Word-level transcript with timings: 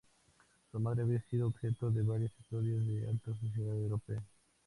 Su 0.71 0.79
madre 0.79 1.03
había 1.03 1.21
sido 1.21 1.45
objeto 1.45 1.91
de 1.91 2.01
varias 2.01 2.31
historias 2.39 2.83
de 2.87 3.01
la 3.01 3.11
alta 3.11 3.35
sociedad 3.35 3.77
europea. 3.77 4.23